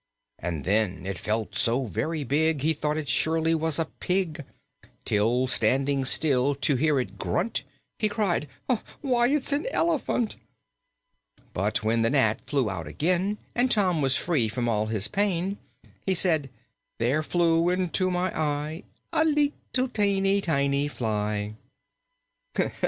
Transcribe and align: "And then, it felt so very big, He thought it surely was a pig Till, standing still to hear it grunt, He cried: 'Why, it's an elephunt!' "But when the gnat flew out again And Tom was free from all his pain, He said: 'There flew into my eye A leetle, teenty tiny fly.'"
"And 0.39 0.65
then, 0.65 1.05
it 1.05 1.19
felt 1.19 1.53
so 1.53 1.85
very 1.85 2.23
big, 2.23 2.63
He 2.63 2.73
thought 2.73 2.97
it 2.97 3.07
surely 3.07 3.53
was 3.53 3.77
a 3.77 3.85
pig 3.85 4.43
Till, 5.05 5.45
standing 5.45 6.05
still 6.05 6.55
to 6.55 6.75
hear 6.75 6.99
it 6.99 7.19
grunt, 7.19 7.61
He 7.99 8.09
cried: 8.09 8.47
'Why, 9.01 9.27
it's 9.27 9.51
an 9.51 9.67
elephunt!' 9.71 10.37
"But 11.53 11.83
when 11.83 12.01
the 12.01 12.09
gnat 12.09 12.41
flew 12.47 12.67
out 12.67 12.87
again 12.87 13.37
And 13.53 13.69
Tom 13.69 14.01
was 14.01 14.17
free 14.17 14.47
from 14.47 14.67
all 14.67 14.87
his 14.87 15.07
pain, 15.07 15.59
He 16.03 16.15
said: 16.15 16.49
'There 16.97 17.21
flew 17.21 17.69
into 17.69 18.09
my 18.09 18.35
eye 18.35 18.81
A 19.13 19.23
leetle, 19.23 19.87
teenty 19.87 20.41
tiny 20.41 20.87
fly.'" 20.87 21.53